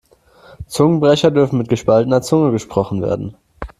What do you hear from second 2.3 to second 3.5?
gesprochen werden.